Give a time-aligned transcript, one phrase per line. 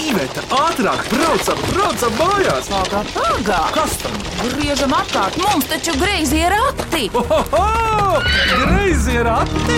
[0.00, 2.68] Iveta, ātrāk, braucam, braucam mājās!
[2.72, 3.58] Pagā, pagā!
[3.74, 4.14] Kas tam?
[4.40, 7.10] Griežam apkārt, mums taču greizi ir rati!
[7.20, 8.20] Ohoho!
[8.62, 9.76] Greizi ir ati!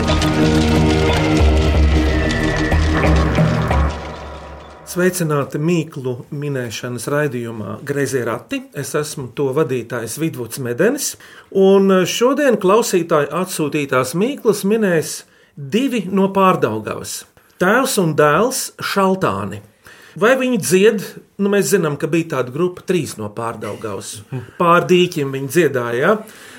[4.93, 8.61] Sveicināti Mīklu minēšanas raidījumā Greizie rati.
[8.77, 11.14] Es esmu to vadītājs Vidvuds Medenis,
[11.57, 15.18] un šodien klausītāji atsūtītās Mīklas minēs
[15.57, 17.23] divi no pārdaugavas-
[17.62, 19.71] tēvs un dēls Šaltāni.
[20.18, 21.04] Vai viņi dzied?
[21.40, 24.18] Nu, mēs zinām, ka bija tāda grupa, trīs no pārdaugavas.
[24.60, 26.16] Pār dīķiem viņi dziedāja, ja?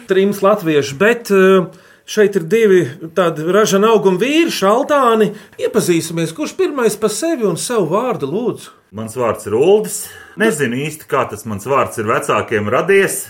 [0.09, 1.69] trims latvieši, bet uh,
[2.03, 2.81] Šeit ir divi
[3.15, 5.29] tādi ražani auguma vīri, šaltāni.
[5.55, 8.73] Iepazīsimies, kurš pirmais par sevi un savu vārdu lūdzu.
[8.99, 10.01] Mans vārds ir Uldis.
[10.35, 13.21] Nezinu īsti, kā tas mans vārds ir vecākiem radies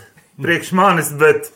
[0.41, 1.51] priekš manis, bet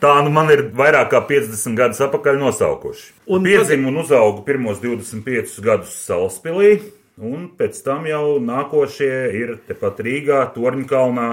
[0.00, 3.10] tā nu man ir vairāk kā 50 gadus atpakaļ nosaukuši.
[3.28, 6.78] Un Piedzimu un uzaugu pirmos 25 gadus Salaspilī,
[7.16, 11.28] un pēc tam jau nākošie ir tepat Rīgā, Torņkalnā.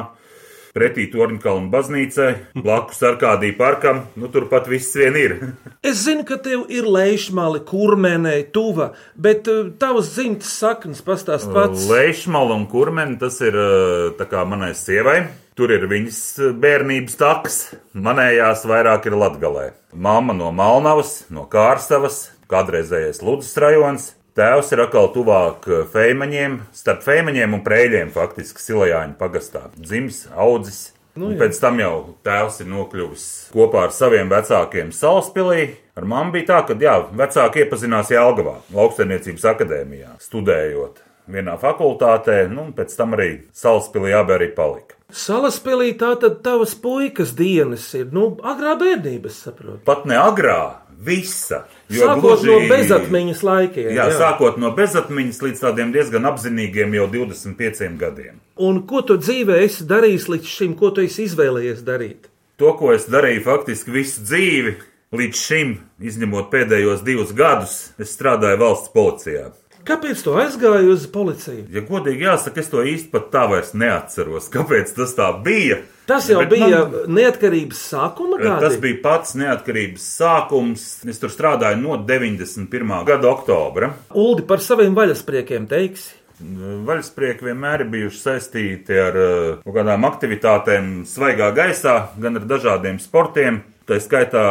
[0.73, 5.35] Pretī Torņkalna baznīcai, blakus Arkādija parkam, nu turpat viss vien ir.
[5.89, 11.85] Es zinu, ka tev ir lēšmāli, kurmenē, tuva, bet uh, tavas dzimtas saknes pastāst pats.
[11.91, 15.19] Leišmala un kurmeni tas ir eh, tā kā manai sievai.
[15.53, 17.59] Tur ir viņas eh, bērnības taks,
[17.93, 19.67] manējās vairāk ir latgalē.
[19.93, 24.13] Mama no Malnavas, no Kārstavas, kādreizējais Ludus rajons.
[24.33, 29.67] Tēvs ir atkal tuvāk eh, feimaņiem, starp feimaņiem un prēļiem, faktiski Silajāņu pagastā.
[29.77, 30.87] Dzimis, audzis.
[31.13, 31.93] Nu, pēc tam jau
[32.25, 35.67] tēvs ir nokļuvis kopā ar saviem vecākiem Salaspilī.
[35.93, 42.71] Ar mammu bija tā, ka jā, vecāki iepazinās Jālgavā, Lauksaimniecības akadēmijā, studējot vienā fakultātē, nu,
[42.71, 44.97] un pēc tam arī Salaspilī abi arī palika.
[45.13, 49.83] Salaspēlī tā tad tavas puikas dienas ir, nu, agrā bērnības, saprotu.
[49.85, 51.63] Pat ne agrā, visa.
[51.93, 53.91] Sākot no bezatmiņas laikiem.
[53.93, 58.39] Jā, jā, sākot no bezatmiņas līdz tādiem diezgan apzinīgiem jau 25 gadiem.
[58.63, 62.29] Un ko tu dzīvē esi darījis līdz šim, ko tu esi izvēlējies darīt?
[62.61, 64.75] To, ko es darīju faktiski visu dzīvi,
[65.13, 69.51] līdz šim, izņemot pēdējos divus gadus, es strādāju valsts policijā.
[69.83, 71.65] Kāpēc tu aizgāji uz policiju?
[71.73, 75.81] Ja godīgi jāsaka, es to īsti pat tā vairs neatceros, kāpēc tas tā bija.
[76.07, 78.59] Tas jau Bet bija man- neatkarības sākuma gadi.
[78.63, 80.83] Tas bija pats neatkarības sākums.
[81.07, 83.05] Es tur strādāju no 91.
[83.07, 83.93] gada oktobra.
[84.15, 86.13] Uldi par saviem vaļaspriekiem teiksi.
[86.43, 92.99] Vaļasprieki vienmēr ir bijuši saistīti ar uh, kaut kādām aktivitātēm, svaigā gaisā, gan ar dažādiem
[92.99, 94.41] sportiem, tā skaitā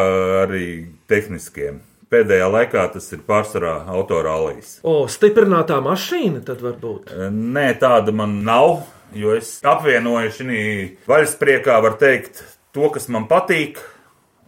[0.47, 1.81] arī tehniskiem.
[2.13, 4.75] Pēdējā laikā tas ir pārsvarā autorālijas.
[4.85, 7.09] O, stiprinātā mašīna tad varbūt.
[7.33, 8.83] Nē, tāda man nav,
[9.17, 10.63] jo es apvienoju šī
[11.09, 12.43] vaļaspriekā, var teikt,
[12.77, 13.81] to, kas man patīk,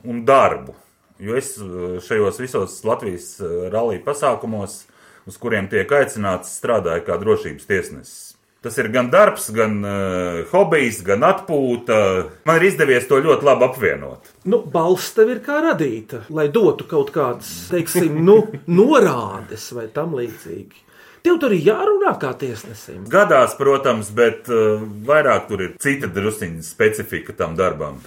[0.05, 0.77] un darbu.
[1.25, 4.83] Jo es uh, šajos visos Latvijas uh, rallija pasākumos,
[5.25, 8.24] uz kuriem tiek aicināts, strādāju kā drošības tiesnesis.
[8.65, 11.97] Tas ir gan darbs, gan uh, hobijs, gan atpūta.
[12.49, 14.31] Man ir izdevies to ļoti labi apvienot.
[14.49, 18.39] Nu, balss tev ir kā radīta, lai dotu kaut kādas, teiksim, nu,
[18.81, 20.81] norādes vai tam līdzīgi.
[21.25, 23.05] Tev tur ir jārunā kā tiesnesim.
[23.13, 28.01] Gadās, protams, bet uh, vairāk tur ir cita drusciņa specifika tam darbam.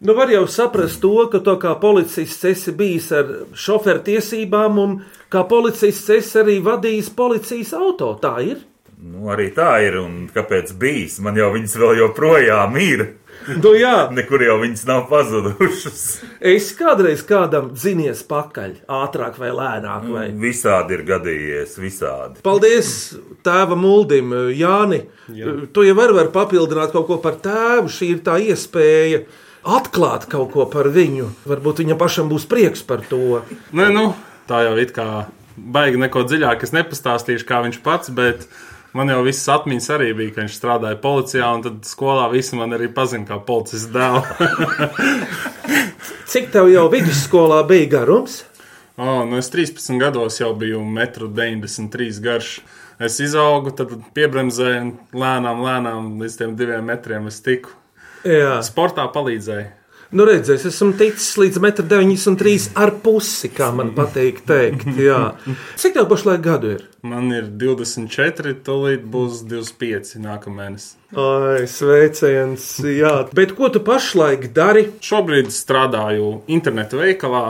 [0.00, 4.98] Nu, var jau saprast to, ka tu kā policists esi bijis ar šoferu tiesībām, un
[5.32, 8.14] kā policists esi arī vadījis policijas auto.
[8.22, 8.64] Tā ir.
[8.98, 11.20] Nu, arī tā ir, un kāpēc bijis?
[11.22, 13.04] Man jau viņas vēl joprojām ir.
[13.62, 16.00] Nu, jā, Nekur jau viņas nav pazudušas.
[16.42, 20.08] es kādreiz kādam dzinies pakaļ, ātrāk vai lēnāk.
[20.10, 20.26] Vai.
[20.42, 22.42] Visādi ir gadījies, visādi.
[22.42, 22.90] Paldies
[23.46, 25.04] tēvam Uldim, Jāni.
[25.30, 25.54] Jā.
[25.70, 27.92] Tu jau vari, vari papildināt kaut ko par tēvu.
[27.94, 29.22] Šī ir tā iespēja
[29.78, 31.30] atklāt kaut ko par viņu.
[31.46, 33.44] Varbūt viņam pašam būs prieks par to.
[33.70, 34.08] Nē, nu,
[34.50, 35.28] tā jau it kā
[35.58, 38.46] baigi neko dziļāk es nepastāstīšu, kā viņš pats, bet
[38.96, 42.76] man jau visas atmiņas arī bija, ka viņš strādāja policijā, un tad skolā visi man
[42.76, 44.22] arī pazina kā policijas dēlu.
[46.28, 48.42] Cik tev jau vidusskolā bija garums?
[48.98, 52.60] oh, nu es 13 gados jau biju 1,93 m garš.
[52.98, 57.70] Es izaugu, tad piebremzēju un lēnām, lēnām līdz tiem diviem metriem es tiku.
[58.26, 59.77] Jā, Sportā palīdzēja.
[60.16, 64.86] Nu redzēs, esmu ticis līdz 1,93 m ar pusi, kā man patīk teikt.
[65.08, 65.34] Jā.
[65.80, 66.84] Cik tev pašlaik gadu ir?
[67.08, 70.90] Man ir 24, tūlīt būs 25 nākamēnes.
[71.16, 73.12] Ai, sveiciens, jā.
[73.32, 74.88] Bet ko tu pašlaik dari?
[75.04, 77.44] Šobrīd strādāju internetu veikalā,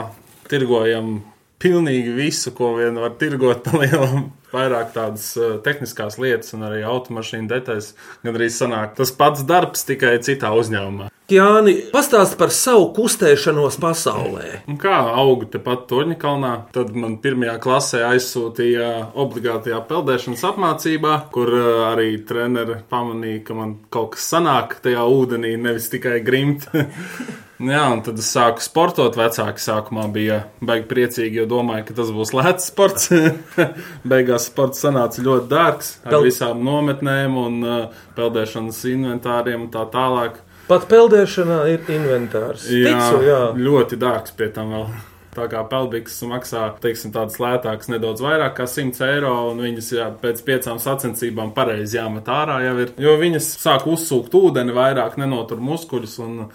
[0.51, 1.17] tirgojam
[1.59, 4.29] pilnīgi visu, ko vien var tirgot pa lielam.
[4.53, 7.93] Vairāk tādas uh, tehniskās lietas, un arī automašīnu detaļas.
[8.25, 11.09] Gan arī sanāk tas pats darbs, tikai citā uzņēmumā.
[11.29, 14.63] Jāni, pastāst par savu kustēšanos pasaulē.
[14.71, 21.67] Un kā augu tepat Torņakalnā, tad man pirmajā klasē aizsūtīja obligātajā peldēšanas apmācībā, kur uh,
[21.91, 26.65] arī treneri pamanīja, ka man kaut kas sanāk tajā ūdenī, nevis tikai grimt.
[27.59, 29.17] Jā, un tad es sāku sportot.
[29.19, 33.09] Vecāki sākumā bija baigi priecīgi, jo domāju, ka tas būs lēts sports.
[34.11, 39.83] Beigās sports sanāca ļoti dārgs ar Pel- visām nometnēm un uh, peldēšanas inventāriem un tā
[39.91, 40.39] tālāk.
[40.69, 42.63] Pat peldēšanā ir inventārs.
[42.71, 43.39] Jā, Ticu, jā.
[43.59, 44.89] ļoti dārgs pie tam vēl.
[45.35, 50.07] Tā kā peldbiks maksā, teiksim, tādas lētākas, nedaudz vairāk kā 100 eiro, un viņas jā,
[50.23, 52.95] pēc piecām sacensībām pareizi jāmet ārā jau ir.
[52.99, 56.49] Jo viņas sāk uzsūkt ūdeni vairāk, nenotur muskuļus, un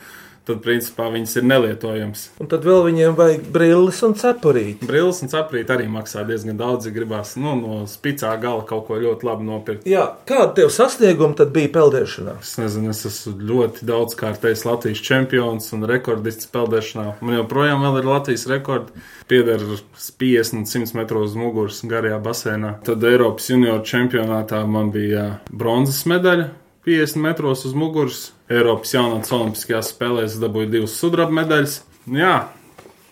[0.49, 2.25] tad, principā, viņas ir nelietojamas.
[2.43, 4.87] Un tad vēl viņiem vajag brilles un cepurīti.
[4.89, 8.99] Brilles un saprīt arī maksā diezgan daudz, ja gribās nu, no spicā gala kaut ko
[9.01, 9.89] ļoti labi nopirkt.
[9.89, 12.39] Jā, kāda tev sasnieguma tad bija peldēšanā?
[12.45, 17.19] Es nezinu, es esmu ļoti daudz kārtējis Latvijas čempions un rekordists peldēšanā.
[17.25, 19.13] Man joprojām ir Latvijas rekords.
[19.29, 22.75] Pieder 50 un 100 metru uz muguras garajā basēnā.
[22.85, 26.51] Tad Eiropas junioru čempionātā man bija bronzas medaļa.
[26.85, 28.27] 50 metros uz muguras.
[28.53, 31.79] Eiropas jaunatnes Olimpiskajās spēlēs dabūju divas sudraba medaļas.
[32.13, 32.37] Jā,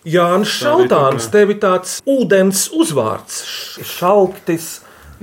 [0.03, 1.37] Jānis Šaltāns, tā.
[1.37, 3.37] tev ir tāds ūdens uzvārds.
[3.87, 4.65] Šaltis,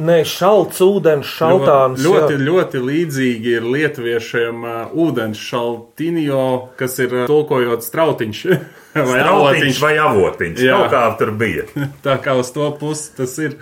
[0.01, 2.01] ne šalts ūdens, šaltāns.
[2.01, 2.39] Ļoti, jā.
[2.41, 6.47] ļoti, ļoti līdzīgi ir lietuviešiem uh, ūdens šaltinio,
[6.81, 8.41] kas ir uh, tulkojot strautiņš
[9.11, 9.83] vai avotiņš.
[9.85, 10.65] vai avotiņš.
[10.65, 10.81] Jā.
[10.81, 11.69] Kaut kā tur bija.
[12.07, 13.61] Tā kā uz to pusi tas ir.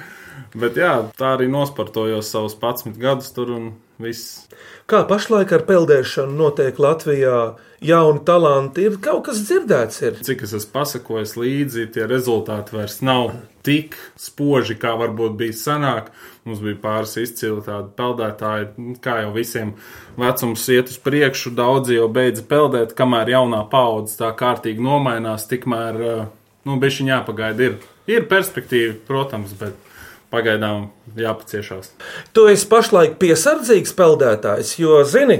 [0.58, 3.72] Bet jā, tā arī nosportojos savus 11 gadus tur un
[4.02, 4.46] viss.
[4.88, 7.38] Kā pašlaik ar peldēšanu notiek Latvijā?
[7.84, 10.00] Jauni talanti ir kaut kas dzirdēts.
[10.02, 10.16] Ir.
[10.26, 13.36] Cik es esmu pasakojis līdzi, tie rezultāti vairs nav
[13.66, 16.10] tik spoži, kā varbūt bija senāk.
[16.48, 19.74] Mums bija pāris izcili tādi peldētāji, kā jau visiem
[20.18, 21.54] vecums iet uz priekšu.
[21.58, 26.24] Daudzi jau beidza peldēt, kamēr jaunā paudze tā kārtīgi nomainās, tikmēr, eh,
[26.66, 27.68] nu, bišķiņ jāpagaida.
[27.68, 27.78] Ir,
[28.10, 29.87] ir perspektīva, protams, bet
[30.32, 30.88] pagaidām
[31.18, 31.92] jāpaciešās.
[32.36, 35.38] Tu esi pašlaik piesardzīgs peldētājs, jo zini,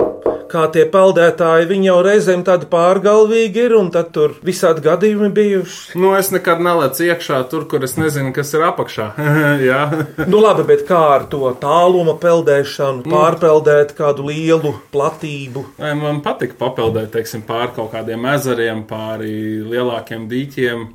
[0.48, 5.98] kā tie peldētāji, viņi jau reizēm tādi pārgalvīgi ir, un tad tur visādi gadījumi bijuši.
[6.00, 9.10] Nu, es nekad nelecu iekšā tur, kur es nezinu, kas ir apakšā.
[9.68, 9.82] Jā.
[10.24, 15.66] Nu, labi, bet kā ar to tāluma peldēšanu, pārpeldēt kādu lielu platību?
[16.00, 20.88] Man patīk papeldēt, teiksim, pāri kaut kādiem ezeriem, pāri lielākiem dīķiem.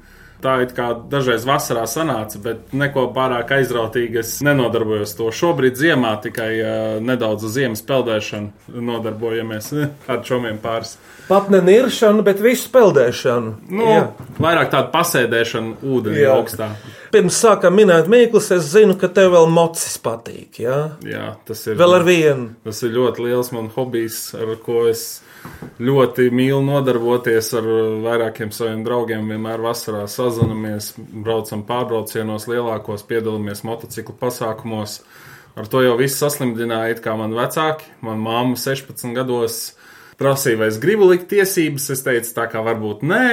[0.44, 5.30] Tā it kā dažreiz vasarā sanāca, bet neko pārāk aizrautīgi es nenodarbojos to.
[5.32, 6.74] Šobrīd ziemā tikai uh,
[7.04, 9.72] nedaudz uz ziemas peldēšanu nodarbojamies
[10.12, 10.98] ar čomiem pāris.
[11.30, 13.54] Pat ne niršanu, bet visu peldēšanu.
[13.72, 14.04] Nu, Jā.
[14.44, 16.36] vairāk tāda pasēdēšana ūdenī Jā.
[16.36, 16.74] augstā.
[17.14, 20.60] Pirms sākām minēt mīklas, es zinu, ka tev vēl mocis patīk.
[20.66, 20.80] Jā?
[21.08, 21.80] Jā, tas ir.
[21.80, 22.50] Vēl ar vienu.
[22.68, 25.22] Tas ir ļoti liels man hobijs, ar ko es
[25.84, 27.68] ļoti mīlu nodarboties ar
[28.04, 29.28] vairākiem saviem draugiem.
[29.34, 35.02] Vienmēr vasarā sazinamies, braucam pārbraucienos lielākos, piedalāmies motociklu pasākumos.
[35.54, 37.90] Ar to jau viss saslimdināja, kā man vecāki.
[38.06, 39.60] Man māma 16 gados
[40.18, 41.92] prasīja, vai es gribu likt tiesības.
[41.94, 43.30] Es teicu, tā kā varbūt nē.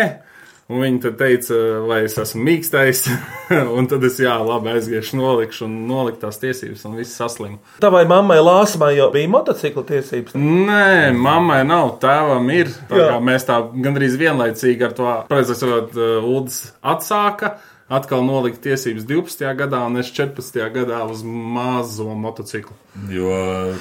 [0.71, 3.03] Un viņi teica, vai es esmu mīkstais.
[3.77, 7.59] un tad es, jā, labi, aiziešu, nolikšu un noliku tās tiesības, un viss saslimu.
[7.83, 10.37] Tavai mammai Lāsmai jau bija motocikla tiesības.
[10.39, 12.71] Nē, mammai nav, tēvam ir.
[12.91, 16.63] Tā mēs tā gandrīz vienlaicīgi ar to precizējot, Ulas
[16.95, 17.57] atsāka.
[17.91, 19.41] Atkal nolikt tiesības 12.
[19.59, 20.61] gadā, un es 14.
[20.71, 22.77] gadā uz mazo motociklu.
[23.11, 23.33] Jo,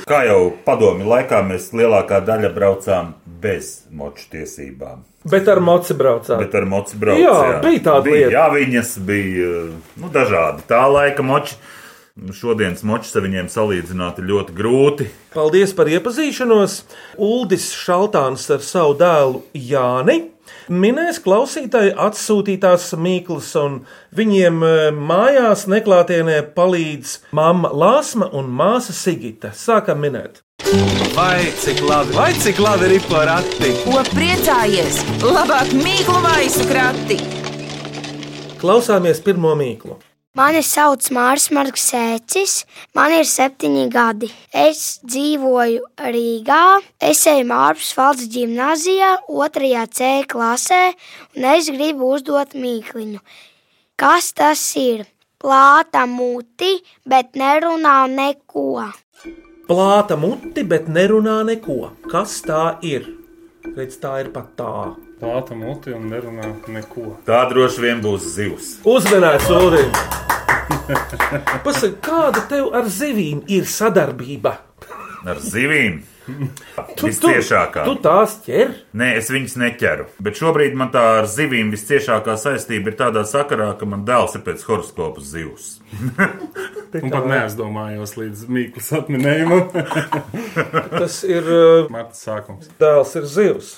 [0.10, 3.12] kā jau padomi laikā, mēs lielākā daļa braucām
[3.44, 5.04] bez moču tiesībām.
[5.30, 6.42] Bet ar moci braucām.
[6.42, 7.22] Bet ar mocu braucām.
[7.22, 8.34] Jā, bija tāda bija, lieta.
[8.34, 9.52] Jā, viņas bija
[10.02, 10.66] nu, dažādi.
[10.74, 11.60] Tā laika moči.
[12.36, 15.06] Šodienas močus ar viņiem salīdzināt ir ļoti grūti.
[15.38, 16.82] Paldies par iepazīšanos.
[17.22, 20.18] Uldis Šaltāns ar savu dēlu Jāni.
[20.70, 23.80] Minēs klausītāji atsūtītās mīklas, un
[24.14, 29.50] viņiem e, mājās neklātienē palīdz mamma Lāsma un māsa Sigita.
[29.50, 30.44] Sākam minēt.
[31.16, 33.72] Vai cik labi, vai cik labi ir porakti?
[33.82, 35.02] Ko priecājies?
[35.26, 37.18] Labāk mīklu maisu krati!
[38.62, 39.98] Klausāmies pirmo mīklu.
[40.40, 42.52] Mani sauc Mārcis Marksēcis,
[42.96, 44.30] man ir septiņi gadi.
[44.56, 45.82] Es dzīvoju
[46.16, 46.60] Rīgā,
[47.04, 50.80] es eju Mārcis Falks gimnazijā, otrajā C klasē,
[51.36, 53.20] un es gribu uzdot mīkliņu.
[54.00, 55.04] Kas tas ir?
[55.44, 56.72] Plāta muti,
[57.04, 58.88] bet nerunā neko.
[59.68, 61.82] Plāta muti, bet nerunā neko.
[62.08, 63.12] Kas tā ir?
[63.76, 64.72] Redz, tā ir pat tā.
[65.20, 67.18] Plāta muti un nerunā neko.
[67.28, 68.74] Tā droši vien būs zivs.
[68.88, 70.28] Uzmanīts, Ulim!
[70.90, 74.56] Pasaka, kāda tev ar zivīm ir sadarbība?
[75.28, 76.00] Ar zivīm.
[77.00, 77.84] Visciešākā.
[77.88, 78.72] Tu tās ķer?
[78.98, 80.06] Nē, es viņas neķeru.
[80.24, 84.46] Bet šobrīd man tā ar zivīm visciešākā saistība ir tādā sakarā, ka man dēls ir
[84.46, 85.80] pēc horoskopa zivs.
[87.04, 89.68] Un pat neaizdomājos līdz Mīklas atminējumam.
[91.02, 92.70] Tas ir uh, Marta sākums.
[92.82, 93.74] dēls, ir zivs.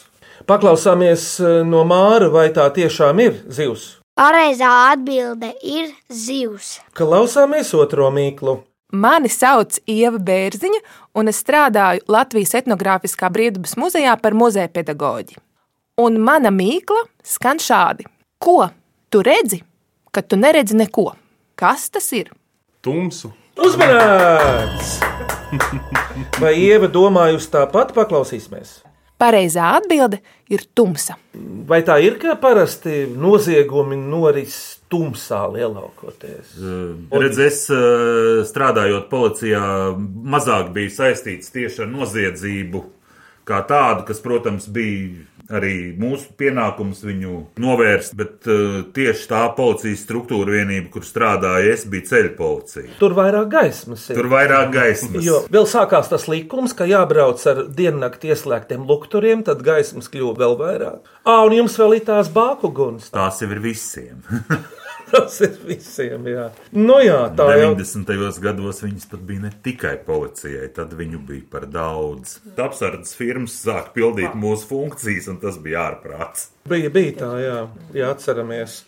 [0.50, 4.01] Paklausāmies uh, no Māra, vai tā tiešām ir zivs.
[4.20, 6.82] Pareizā atbilde ir zivs.
[6.98, 8.58] Klausāmies otro mīklu.
[8.92, 10.82] Mani sauc Ieva Bērziņa,
[11.16, 15.40] un es strādāju Latvijas etnogrāfiskā brīvdabas muzejā par muzeja pedagoģi.
[16.04, 18.04] Un mana mīkla skan šādi:
[18.36, 18.68] Ko
[19.10, 19.62] tu redzi,
[20.12, 21.14] kad tu neredzi neko?
[21.56, 22.34] Kas tas ir?
[22.84, 23.32] Tumsu.
[23.62, 24.98] Uzmanīts!
[26.42, 27.96] Vai Ieva domājusi tāpat?
[27.96, 28.82] Paklausīsimies!
[29.22, 30.18] Pareizā atbilde
[30.50, 31.16] ir tumsa.
[31.70, 34.56] Vai tā ir, ka parasti noziegumi noris
[34.92, 36.56] tumsā lielākoties?
[37.14, 37.60] Redz, es
[38.50, 39.62] strādājot policijā,
[40.34, 42.84] mazāk biju saistīts tieši ar noziedzību
[43.48, 50.04] kā tādu, kas, protams, bija arī mūsu pienākums viņu novērst, bet uh, tieši tā policijas
[50.06, 52.98] struktūra vienība, kur strādāja, es biju ceļu policija.
[53.02, 54.20] Tur vairāk gaismas ir.
[54.20, 55.24] Tur vairāk gaismas.
[55.26, 60.60] Jo vēl sākās tas likums, ka jābrauc ar diennakti ieslēgtiem lukturiem, tad gaismas kļuva vēl
[60.62, 61.16] vairāk.
[61.24, 63.12] Ah, un jums vēl ir tās bāku guns.
[63.14, 64.24] Tās jau ir visiem.
[65.12, 66.46] Tas ir visiem, jā.
[66.76, 68.40] Nu jā, tā jau 90.
[68.44, 72.38] gados viņas pat bija ne tikai policijai, tad viņu bija par daudz.
[72.56, 76.50] Apsardzes firmas sāk pildīt mūsu funkcijas, un tas bija ārprāts.
[76.70, 77.60] bija, bija tā, jā,
[77.98, 78.82] jā atceramies.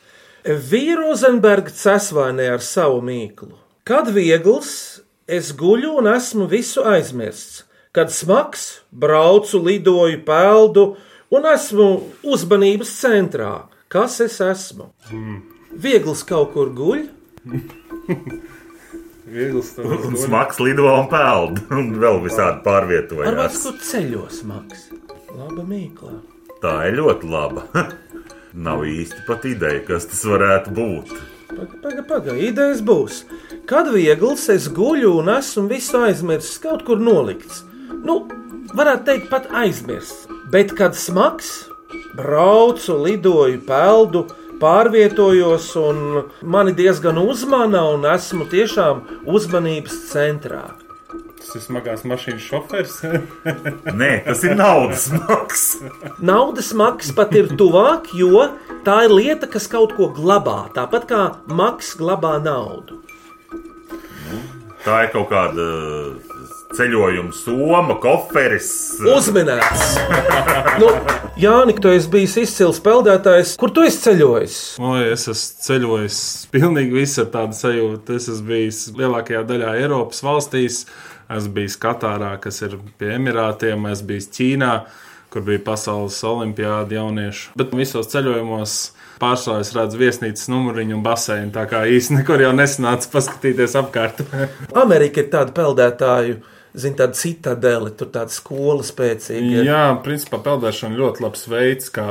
[0.44, 3.54] Vīra Rozenberga cesvainē ar savu mīklu.
[3.88, 7.64] Kad viegls, es guļu un esmu visu aizmirsts.
[7.94, 10.86] Kad smags, braucu, lidoju, peldu
[11.34, 11.90] un esmu
[12.26, 13.54] uzmanības centrā.
[13.94, 14.90] Kas es esmu?
[15.82, 17.08] Viegls kaut kur guļ,
[19.34, 23.60] Viegls Un tas smags lido un peld, un vēl visādi varbūt pārvietojās.
[23.64, 24.88] kur ceļos smags.
[25.34, 26.18] Laba mīkla.
[26.64, 27.66] Tā ir ļoti laba.
[28.66, 31.14] Nav īsti pat ideja, kas tas varētu būt.
[31.54, 32.36] Pagaid, pagaid, paga.
[32.38, 33.24] idejas būs.
[33.70, 37.64] Kad viegls es guļu un esmu visu aizmirsis, kaut kur nolikts.
[38.04, 38.24] Nu,
[38.78, 40.28] varētu teikt, pat aizmirsts.
[40.54, 41.50] Bet, kad smags,
[42.18, 44.28] braucu, lidoju, peldu,
[44.64, 46.00] pārvietojos, un
[46.42, 50.64] mani diezgan uzmana, un esmu tiešām uzmanības centrā.
[51.44, 52.94] Tas ir smagās mašīnas šofers.
[54.00, 55.66] Nē, tas ir naudas maks.
[56.24, 58.46] Naudas maks pat ir tuvāk, jo
[58.88, 60.70] tā ir lieta, kas kaut ko glabā.
[60.76, 63.02] Tāpat kā maks glabā naudu.
[64.84, 65.68] Tā ir kaut kāda
[66.78, 68.72] ceļojuma soma, koferis.
[69.04, 69.94] Uzminēts!
[70.82, 70.90] nu,
[71.34, 73.56] Jānis, tu esi bijis izcils peldētājs.
[73.58, 74.58] Kur tu esi ceļojis?
[74.86, 76.18] Oi, es esmu ceļojis
[76.54, 78.18] pilnīgi visur tādu sajūtu.
[78.20, 80.84] Es esmu bijis lielākajā daļā Eiropas valstīs.
[81.34, 84.76] Esmu bijis Katārā, kas ir pie Emirātiem, esmu bijis Ķīnā,
[85.34, 87.56] kur bija pasaules olimpiāda jauniešu.
[87.58, 88.78] Bet visos ceļojumos
[89.24, 91.50] pārsvarā es redzu viesnīcas numuriņu un baseinu.
[91.56, 94.22] Tā kā īsti nekur jau nesanāca paskatīties apkārt.
[94.86, 99.52] Amerika ir tāda peldētāju, zina, tāda citadele, tur tāda skola spēcīga.
[99.60, 99.68] ir.
[99.68, 102.08] Jā, principā peldēšana ļoti labs veids, kā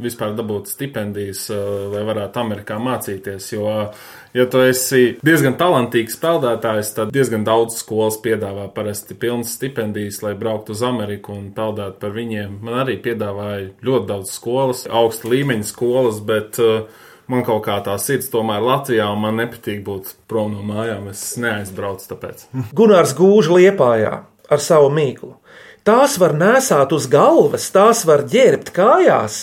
[0.00, 1.60] vispār dabūt stipendijas, eh,
[1.92, 3.52] lai varētu Amerikā mācīties.
[3.52, 3.90] Jo,
[4.34, 10.34] ja tu esi diezgan talantīgs peldētājs, tad diezgan daudz skolas piedāvā parasti pilnas stipendijas, lai
[10.34, 12.60] brauktu uz Ameriku un peldētu par viņiem.
[12.62, 16.88] Man arī piedāvāja ļoti daudz skolas, augsta līmeņa skolas, bet uh,
[17.30, 21.08] man kaut kā tā sirds tomēr Latvijā, un man nepatīk būt prom no mājām.
[21.12, 22.44] Es neaizbraucu tāpēc.
[22.78, 24.14] Gunārs gūž liepājā
[24.50, 25.36] ar savu mīklu.
[25.86, 29.38] Tās var nesāt uz galvas, tās var ģērbt kājās,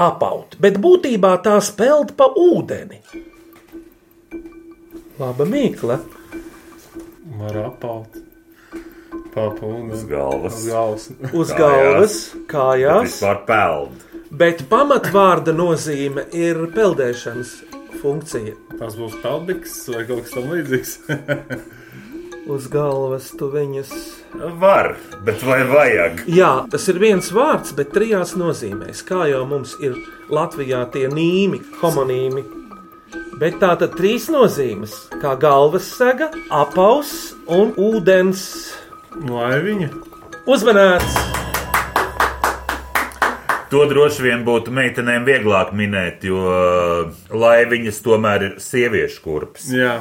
[0.00, 3.00] apaut, bet būtībā tās peld pa ūdeni.
[5.20, 5.98] Laba mīkla.
[7.40, 8.20] Var apaut.
[9.34, 9.92] Papūna.
[9.94, 10.54] Uz galvas.
[10.56, 11.04] Uz galvas.
[11.30, 11.58] Uz Kājās.
[11.58, 12.14] galvas,
[12.50, 14.06] kājās, Vispār peld.
[14.30, 17.52] Bet pamatvārda nozīme ir peldēšanas
[18.00, 18.54] funkcija.
[18.78, 20.96] Tas būs peldiks vai kaut kas tam līdzīgs.
[22.50, 23.90] Uz galvas tu viņas.
[24.58, 24.94] Var,
[25.26, 26.22] bet vai vajag?
[26.30, 29.04] Jā, tas ir viens vārds, bet trijās nozīmēs.
[29.06, 29.98] Kā jau mums ir
[30.32, 32.46] Latvijā tie nīmi, homonīmi.
[33.40, 38.74] Bet tā tad trīs nozīmes- kā galvas sega, apaus un ūdens
[39.26, 39.90] Vai viņa?
[40.46, 41.39] uzmanēts.
[43.70, 46.40] To droši vien būtu meitenēm vieglāk minēt, jo
[47.30, 49.68] lai viņas tomēr ir sieviešu kurpes.
[49.70, 50.00] Jā.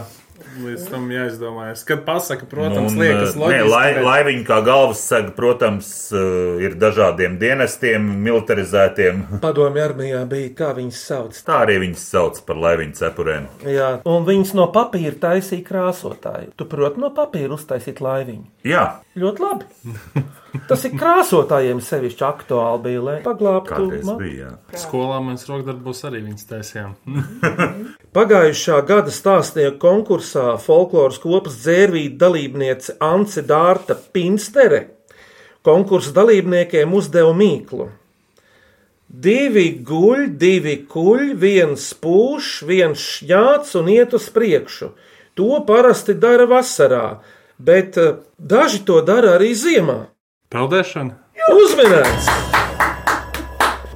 [0.59, 1.83] Līdz tam jāizdomājas.
[1.87, 3.53] Kad pasaka, protams, Un, liekas, eh, loģiski.
[3.53, 9.23] nē, lai, bet- laiviņa kā galvas sega, protams, eh, ir dažādiem dienestiem, militarizētiem.
[9.45, 11.39] Padomju armijā bija, kā viņas sauc.
[11.47, 13.47] Tā arī viņas sauc par laiviņu cepurēm.
[13.65, 16.51] Jā, un viņas no papīra taisīja krāsotāju.
[16.57, 18.45] Tu proti no papīra uztaisīt laiviņu.
[18.67, 18.87] Jā,
[19.19, 19.65] Ļoti labi.
[20.69, 23.89] Tas ir krāsotājiem sevišķi aktuāli bija, lai paglābtu.
[24.31, 24.53] Jā.
[24.79, 26.95] Skolā mēs rokdarbos arī viņas taisījām.
[28.15, 34.87] Pagājušā gada stāstnieku konkursā folkloras kopas dzērvīta dalībniece Ance Dārta Pinstere
[35.65, 37.89] konkursa dalībniekiem uzdeva mīklu.
[39.09, 44.91] Divi guļ, divi kuļ, viens pūš, viens šņāts un iet uz priekšu.
[45.39, 47.19] To parasti dara vasarā,
[47.57, 49.99] bet eh, daži to dara arī ziemā.
[50.53, 51.17] Peldēšana.
[51.49, 52.58] Uzmanīts!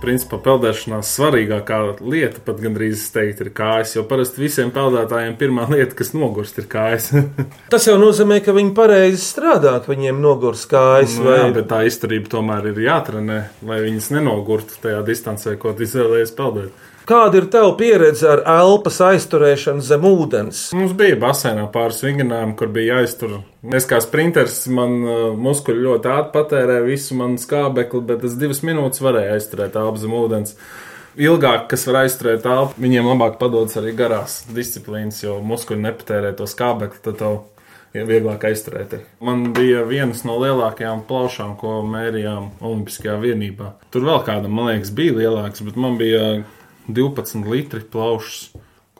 [0.03, 5.69] Principā peldēšanās svarīgākā lieta pat gandrīz es teiktu ir kājas, jo parasti visiem peldētājiem pirmā
[5.71, 7.07] lieta, kas nogurst, ir kājas.
[7.71, 11.15] Tas jau nozīmē, ka viņi pareizi strādā, ka viņiem nogurs kājas.
[11.21, 15.71] Nu, jā, vai- bet tā izturība tomēr ir jātrenē, lai viņas nenogurtu tajā distancē, ko
[15.71, 16.89] izvēlējies peldēt.
[17.03, 20.69] Kāda ir tava pieredze ar elpas aizturēšanu zem ūdens?
[20.71, 23.41] Mums bija basēnā pāris vingrinājumi, kur bija jāiztur.
[23.75, 28.63] Es kā sprinteris, man uh, muskuļi ļoti ātri patērēja visu manu skābekli, bet es divas
[28.63, 30.55] minūtes varēju aizturēt elpu zem ūdens.
[31.19, 36.47] Ilgāk, kas var aizturēt elpu, viņiem labāk padodas arī garās disciplīnas, jo muskuļi nepatērē to
[36.47, 37.39] skābekli, tad tev
[37.93, 38.95] ir vieglāk aizturēt.
[39.19, 43.75] Man bija vienas no lielākajām plaušām, ko mērījām Olimpiskajā vienībā.
[43.91, 46.23] Tur vēl kādam, man liekas, bija lielāks, bet man bija
[46.87, 48.51] 12 litri plaušas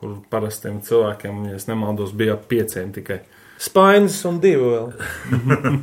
[0.04, 3.22] kur parastiem cilvēkiem, ja nemaldos, bija ap pieciem tikai.
[3.64, 4.88] Spainis un divi vēl.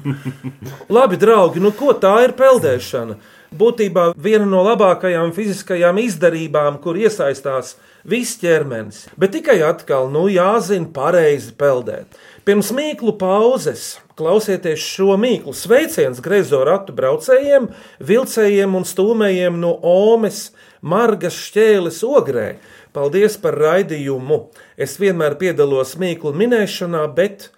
[0.96, 3.16] Labi, draugi, nu ko tā ir peldēšana?
[3.58, 7.74] Būtībā viena no labākajām fiziskajām izdarībām, kur iesaistās
[8.08, 9.08] viss ķermenis.
[9.20, 12.20] Bet tikai atkal, nu jāzina pareizi peldēt.
[12.48, 17.70] Pirms mīklu pauzes klausieties šo mīklu sveiciens grezo ratu braucējiem,
[18.04, 20.50] vilcējiem un stūmējiem no Omes,
[20.82, 22.48] Margas šķēles ogrē.
[22.92, 24.42] Paldies par raidījumu!
[24.76, 27.50] Es vienmēr piedalos mīklu minēšanā, bet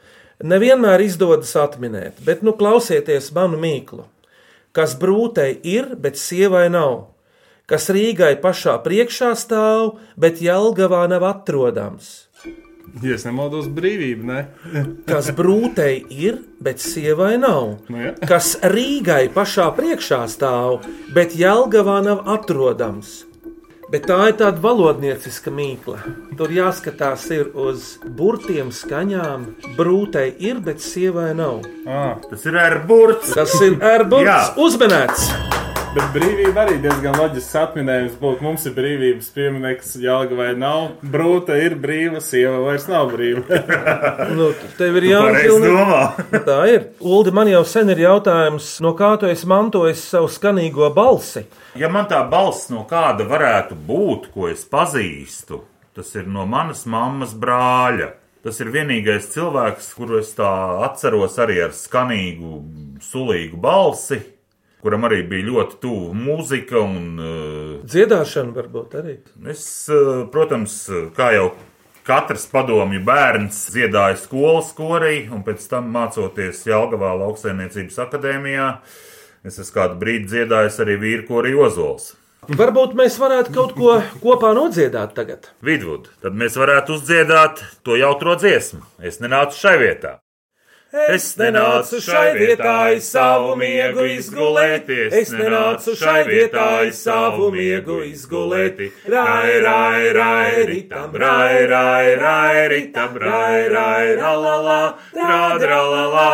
[0.44, 2.20] nevienmēr izdodas atminēt.
[2.26, 4.06] Bet nu klausieties manu mīklu.
[4.74, 7.14] Kas brūtei ir, bet sievai nav.
[7.70, 12.28] Kas Rīgai pašā priekšā stāv, bet Jelgavā nav atrodams.
[13.02, 14.86] Ja es nemaldos, brīvība, ne?
[15.10, 17.80] Kas brūtei ir, bet sievai nav.
[17.90, 18.12] Nu, ja.
[18.30, 20.84] Kas Rīgai pašā priekšā stāv,
[21.16, 23.24] bet Jelgavā nav atrodams.
[23.94, 26.00] Bet tā ir tāda valodnieciska mīkla.
[26.38, 29.44] Tur jāskatās ir uz burtiem, skaņām.
[29.78, 31.62] Brūtei ir, bet sievai nav.
[31.86, 33.34] À, Tas ir ar burts.
[33.38, 34.39] Tas ir ērburts Jā.
[35.93, 38.15] Bet brīvība arī diezgan loģisks atminējums.
[38.21, 40.95] Būtu mums ir brīvības piemineklis, jāga vai nav.
[41.13, 43.43] Brūta ir brīva, sieva vairs nav brīva.
[44.34, 45.67] Nu, tev ir jāatbild.
[46.47, 46.88] Tā ir.
[47.03, 51.45] Uldi, man jau sen ir jautājums, no kā tu esi mantojis savu skanīgo balsi?
[51.79, 56.88] Ja man tā balss no kāda varētu būt, ko es pazīstu, tas ir no manas
[56.89, 58.13] mammas brāļa.
[58.43, 60.49] Tas ir vienīgais cilvēks, kuru es tā
[60.84, 62.58] atceros arī ar skanīgu,
[63.06, 64.19] sulīgu balsi,
[64.84, 66.82] kuram arī bija ļoti tuva mūzika.
[66.84, 69.19] Un, uh, Dziedāšana varbūt arī.
[69.50, 70.76] es, uh, protams,
[71.17, 71.54] kā jau
[72.08, 78.67] katrs padomju bērns, dziedāju skolas korī, un pēc tam mācoties Jālgavā lauksaimniecības akadēmijā,
[79.48, 82.13] es esmu kādu brīdi dziedājis arī vīru korī Ozols.
[82.43, 85.48] Varbūt mēs varētu kaut ko kopā nodziedāt tagad.
[85.63, 88.84] Vidvud, tad mēs varētu uzdziedāt to jautro dziesmu.
[89.00, 90.17] Es nenācu šai vietā.
[90.93, 95.15] Es nenācu šai vietā savu miegu izgulēties.
[95.23, 98.91] Es nenācu šai vietā savu miegu izgulēti.
[99.10, 104.82] Rai, rai, rai, ritam, rai, rai, rai, ritam, rai, rai, ralalā,
[105.17, 106.29] radralalā.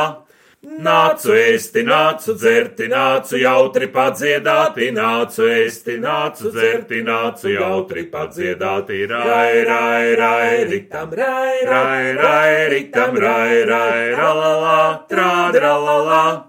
[0.59, 9.05] Nācu ēsti, nācu dzerti, nācu jautri padziedāti, nācu ēsti, nācu dzerti, nācu jautri padziedāti.
[9.07, 16.48] Rai, rai, rai, ritam, rai, rai, rai, ritam, rai, rai, ralalā, tradralalā.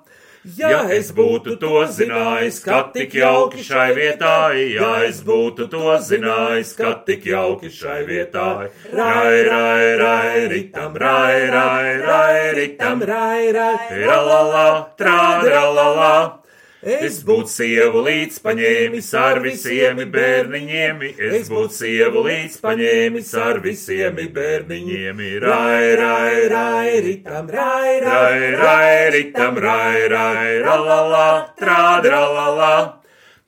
[0.56, 6.72] Ja es būtu to zinājis, ka tik jauki šai vietā, ja es būtu to zinājis,
[6.78, 8.48] ka tik jauki šai vietā,
[8.92, 14.66] rai, rai, rai, ritam, rai, rai, rai, ritam, rai, rai, ralalā,
[14.98, 16.39] tradralalā.
[16.80, 24.16] Es būtu sievu līdz paņēmis ar visiem bērniņiem, es būtu sievu līdz paņēmis ar visiem
[24.16, 25.20] bērniņiem.
[25.44, 31.28] Rai, rai, rai, ritam, rai, rai, rai, ritam, rai, rai, ralalā,
[31.60, 32.99] tradralalā.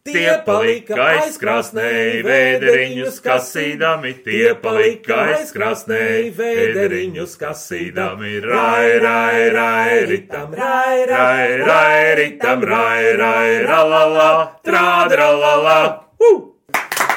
[0.03, 11.05] Tie palika aizkrāsnēji, vēderiņus kasīdami, tie palika aizkrāsnēji, vēderiņus kasīdami, rai, rai, rai, ritam, rai,
[11.07, 14.27] rai, rai, ritam, rai, rai, ralala,
[14.67, 15.79] trādralala.
[16.19, 16.43] Uh!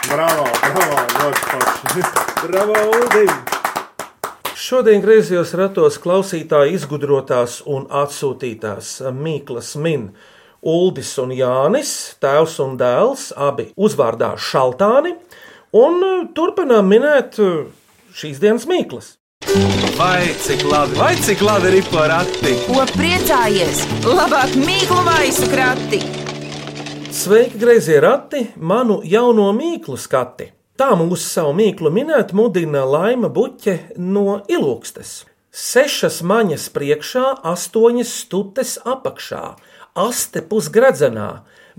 [0.05, 2.05] Bravo, bravo, ļoti forši.
[2.45, 3.25] Bravo, Uldi!
[4.53, 10.11] Šodien griezījos ratos klausītāji izgudrotās un atsūtītās Mīklas min.
[10.65, 15.11] Uldis un Jānis, tēvs un dēls, abi uzvārdā Šaltāni,
[15.77, 17.67] un uh, turpinām minēt uh,
[18.17, 19.11] šīs dienas mīklas.
[19.99, 22.55] Vai cik labi, vai cik labi ir porakti?
[22.65, 23.83] Ko priecājies?
[24.09, 26.01] Labāk mīklu maisu krati!
[27.13, 30.49] Sveiki, grazīgi rati, manu jauno mīklu skati!
[30.75, 35.21] Tā mūsu savu mīklu minēt mudina Laima Buķe no Ilūkstes.
[35.55, 39.45] Sešas maņas priekšā, astoņas stutes apakšā,
[39.95, 41.29] aste pusgradzenā,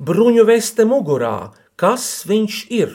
[0.00, 1.52] bruņu veste mugurā.
[1.76, 2.94] Kas viņš ir?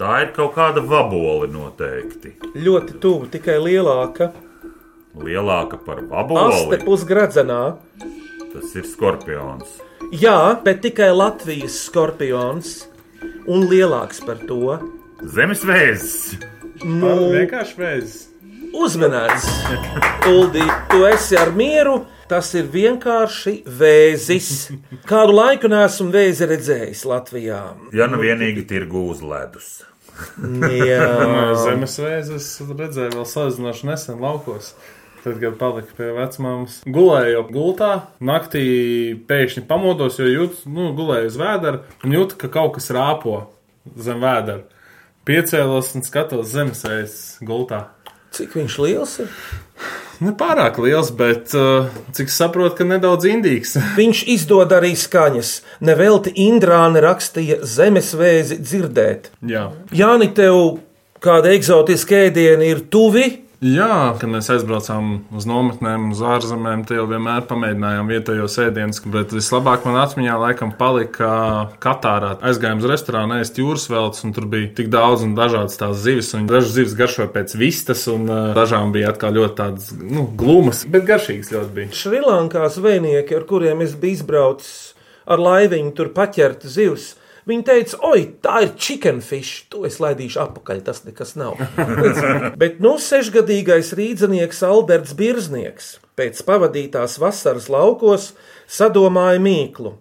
[0.00, 2.34] Tā ir kaut kāda vaboli noteikti.
[2.56, 4.30] Ļoti tuvu, tikai lielāka.
[5.16, 6.78] Lielāka par Aste vaboli.
[6.84, 7.76] pusgradzenā.
[8.52, 9.78] Tas ir skorpions.
[10.12, 12.86] Jā, bet tikai Latvijas skorpions
[13.48, 14.78] un lielāks par to.
[15.24, 16.36] Zemes vēzis.
[16.84, 18.18] Nu, vienkārši vēzis.
[18.76, 19.46] Uzmanīts,
[20.28, 22.02] Uldī, tu esi ar mieru.
[22.26, 24.48] Tas ir vienkārši vēzis.
[25.06, 27.60] Kādu laiku neesmu vēzi redzējis Latvijā.
[27.94, 29.68] Ja nu vienīgi tirgu uz ledus.
[30.40, 31.06] Jā,
[31.64, 34.72] Zemes vēzis redzēju vēl salīdzinoši nesen laukos.
[35.22, 38.64] Tad, kad palika pie vecmāmas, gulēju gultā, naktī
[39.26, 43.40] pēkšņi pamodos, jo jūtu, nu, gulēju uz vēdera un jūtu, ka kaut kas rāpo
[43.98, 44.62] zem vēdera.
[45.26, 47.88] Piecēlos un skatos zemes vēzis gultā.
[48.34, 49.30] cik viņš liels ir?
[50.24, 53.76] Ne pārāk liels, bet uh, cik saprotu, ka nedaudz indīgs.
[54.00, 55.52] Viņš izdod arī skaņas.
[55.84, 59.30] Nevelti Indrāne rakstīja zemesvēzi dzirdēt.
[59.46, 59.68] Jā.
[59.96, 60.78] Jāni, tev
[61.24, 63.28] kāda eksotiska ēdiena ir tuvi?
[63.66, 69.32] Jā, kad mēs aizbraucām uz nometnēm, uz ārzemēm, te jau vienmēr pamēģinājām vietējos ēdienus, bet
[69.34, 71.30] vislabāk man atmiņā laikam palika
[71.82, 72.34] Katārā.
[72.46, 76.30] Aizgājām uz restorānu, ēst jūras veltes, un tur bija tik daudz un dažādas tās zivis,
[76.46, 81.08] dažas zivis garšoja pēc vistas, un uh, dažām bija atkal ļoti tādas, nu, glumas, bet
[81.08, 81.94] garšīgas ļoti bija.
[82.04, 84.76] Šrilankā zvejnieki, ar kuriem es biju izbraucis
[85.26, 87.14] ar laiviņu, tur paķert zivs.
[87.46, 91.60] Viņi teica, oi, tā ir chicken fish, to es laidīšu apakaļ, tas nekas nav.
[92.60, 98.32] Bet nu sešgadīgais rīdzinieks Alberts Birznieks pēc pavadītās vasaras laukos
[98.66, 99.94] sadomāja mīklu.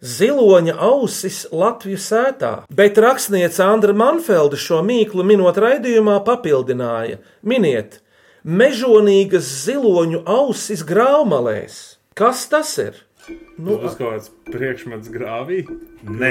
[0.00, 7.98] Ziloņa ausis Latvijas sētā, bet rakstniece Andra Manfelda šo mīklu minot raidījumā papildināja: Miniet,
[8.40, 11.76] mežonīgas ziloņu ausis graumalēs.
[12.16, 12.96] Kas tas ir?
[13.60, 15.58] Nu, tas kaut kāds priekšmets grāvī.
[16.08, 16.30] Nē.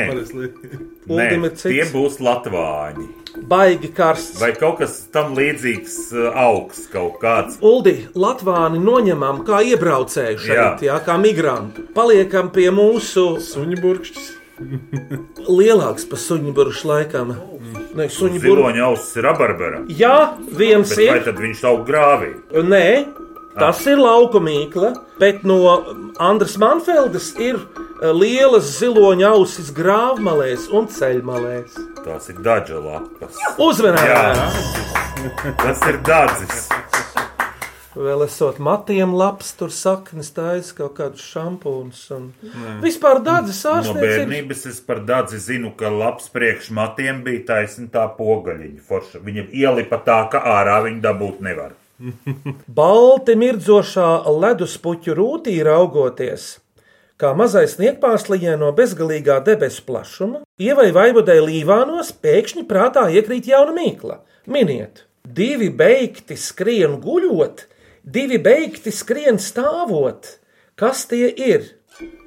[1.05, 1.27] Nē,
[1.61, 3.05] tie būs latvāņi.
[3.49, 4.39] Baigi karsts.
[4.41, 7.59] Vai kaut kas tam līdzīgs, uh, augs kaut kāds.
[7.61, 10.89] Uldi, Latvāni noņemam kā iebraucēju šeit, jā.
[10.89, 10.97] Jā.
[11.05, 11.85] kā migrantu.
[11.93, 14.35] Paliekam pie mūsu Suņu burkšķis.
[15.47, 17.31] lielāks par suņu burbuļu laikam.
[17.95, 18.81] Nē, suņu burbuļu.
[18.89, 19.83] Ausis ir abarbara.
[19.87, 21.23] Jā, viens Bet vai ir.
[21.29, 22.33] tad viņš aug grāvī?
[22.51, 22.85] Nē,
[23.57, 25.59] tas ir lauka mīkla, bet no
[26.19, 31.79] Andras Manfeldes ir eh, lielas ziloņa ausis grāvmalēs un ceļmalēs.
[32.05, 33.41] Tās ir daļa lapas.
[33.57, 34.69] Uzmanības!
[35.59, 36.69] Tas ir dārdzis.
[37.99, 42.03] Vēl esot matiem labs, tur saknes taisa kaut kādus šampūnus.
[42.15, 42.29] Un...
[42.83, 44.13] Vispār dārdzis No ārstniecības.
[44.21, 48.85] bērnības es par dādzi zinu, ka labs priekšmatiem bija taisna tā pogaļiņa.
[48.87, 49.23] Forša.
[49.25, 51.75] Viņa ielipa tā, ka ārā viņa dabūt nevar.
[52.79, 56.59] Balti mirdzošā leduspuķu rūtī raugoties,
[57.19, 64.21] kā mazais sniegpārslīņē no bezgalīgā debesu plašuma, ievai vaibudai līvānos pēkšņi prātā iekrīt jauna mīkla.
[64.49, 67.65] Miniet, divi beigti skrien guļot,
[68.03, 70.37] divi beigti skrien stāvot.
[70.79, 71.67] Kas tie ir?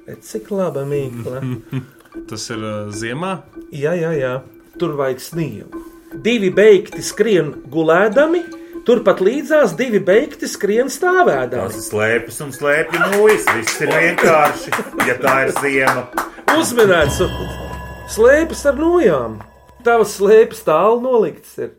[0.05, 1.41] Bet cik laba mīkla?
[2.29, 3.39] Tas ir uh, ziemā.
[3.73, 4.33] Jā, jā, jā,
[4.77, 5.81] tur vajag sniegu.
[6.13, 8.43] Divi beigti skrien gulēdami,
[8.87, 11.73] turpat līdzās divi beigti skrien Tās stāvēdami.
[11.73, 13.45] ir slēpes un slēpju nūjas.
[13.57, 14.73] Viss ir vienkārši,
[15.07, 16.07] ja tā ir ziema.
[16.57, 17.21] Uzmanīts,
[18.13, 19.39] slēpes ar nojām.
[19.83, 21.71] Tavas slēpes tālu noliktas ir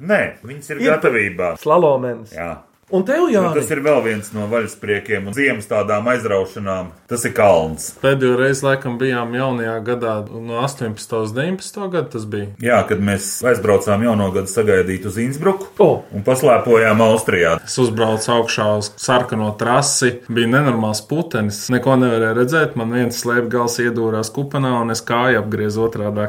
[0.00, 1.54] Nē, viņas ir gatavībā.
[1.60, 2.32] slalomens.
[2.32, 2.62] Jā.
[2.90, 6.88] Un tev, Nu, Jānis, tas ir vēl viens no vaļaspriekiem un ziemas tādām aizraušanām.
[7.10, 7.90] Tas ir kalns.
[8.02, 11.20] Pēdējo reizi, laikam, bijām jaunajā gadā, no 18.
[11.22, 11.78] līdz 19.
[11.92, 12.08] gadam.
[12.10, 12.48] Tas bija.
[12.64, 15.90] Jā, kad mēs aizbraucām jauno gadu sagaidīt uz Innsbruku O.
[16.10, 17.52] un paslēpojām Austrijā.
[17.64, 20.16] Es uzbraucu augšā uz sarkano trasi.
[20.26, 21.68] Bija nenormāls putenis.
[21.70, 22.74] Neko nevarēja redzēt.
[22.80, 26.26] Man viens slēpj gals iedūrās kupenā, un es kāju apgriezu otrādi.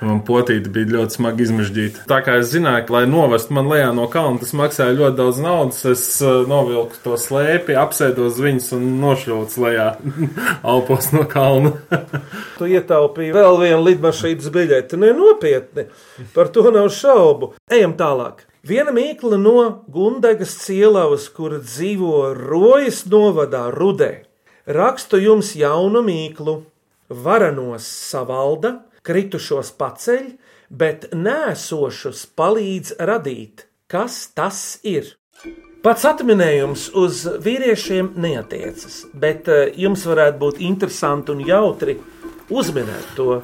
[0.00, 2.04] Man potīte bija ļoti smagi izmežģīta.
[2.10, 5.40] Tā kā es zināju, ka, lai novestu man lejā no kalna, tas maksāja ļoti daudz
[5.42, 5.78] naudas.
[5.88, 9.86] Es uh, novilku to slēpi, apsēdos uz viņas un nošļūcu lejā,
[10.74, 11.72] alpos no kalna.
[12.58, 15.00] tu ietaupīji vēl vienu lidmašīnas biļeti.
[15.00, 15.88] Nē, nopietni.
[16.36, 17.54] Par to nav šaubu.
[17.72, 18.44] Ejam tālāk.
[18.66, 19.60] Viena mīkla no
[19.92, 24.26] Gundegas cielavas, kur dzīvo Rojas novadā Rudē.
[24.66, 26.64] Rakstu jums jaunu mīklu.
[27.06, 30.26] Varanos savalda, kritušos paceļ,
[30.70, 33.68] bet nēsošus palīdz radīt.
[33.86, 35.14] Kas tas ir?
[35.86, 41.94] Pats atminējums uz vīriešiem neatiecas, bet eh, jums varētu būt interesanti un jautri
[42.50, 43.36] uzminēt to.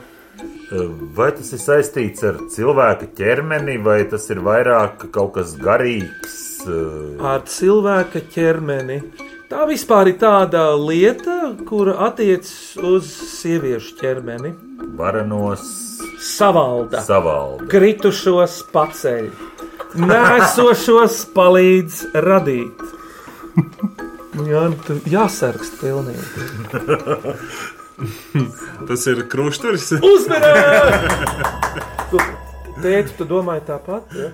[1.15, 6.41] Vai tas ir saistīts ar cilvēka ķermeni, vai tas ir vairāk kaut kas garīgs?
[6.67, 8.99] eh, ar cilvēka ķermeni.
[9.53, 11.35] Tā vispār ir tāda lieta,
[11.69, 14.55] kura attiecas uz sieviešu ķermeni.
[14.97, 15.61] Varanos
[16.25, 17.67] Savalda, savalda.
[17.69, 19.27] kritušos paceļ,
[20.01, 22.81] nēsošos palīdz radīt.
[24.49, 26.25] Jā, nu tu jāsargst pilnīgi.
[28.89, 29.93] Tas ir krušturis.
[30.01, 31.13] Uzmanīgi!
[32.81, 34.17] Tēti, tu domāji tāpat?
[34.17, 34.33] Ja?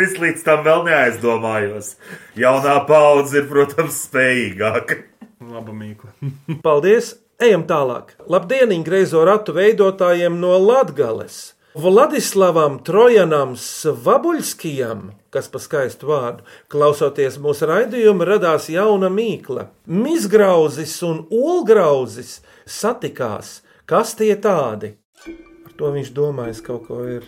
[0.00, 1.94] Es līdz tam vēl neaizdomājos.
[2.38, 5.02] Jaunā paudze ir, protams, spējīgāka.
[5.44, 6.14] Laba mīkla.
[6.66, 7.14] Paldies!
[7.42, 8.14] Ejam tālāk.
[8.30, 11.54] Labdien, greizo ratu veidotājiem no Latgales!
[11.74, 19.66] Vladislavam Trojanam Svabuļskijam, kas pa skaistu vārdu, klausoties mūsu raidījuma, radās jauna mīkla.
[19.90, 23.56] Mizgrauzis un olgrauzis satikās.
[23.90, 24.94] Kas tie tādi?
[25.26, 27.26] Ar to viņš domājis kaut ko ir.